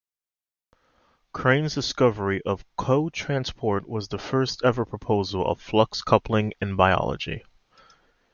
Crane's 1.31 1.75
discovery 1.75 2.41
of 2.41 2.65
cotransport 2.75 3.85
was 3.87 4.07
the 4.07 4.17
first 4.17 4.63
ever 4.63 4.83
proposal 4.83 5.45
of 5.45 5.61
flux 5.61 6.01
coupling 6.01 6.53
in 6.59 6.75
biology. 6.75 7.43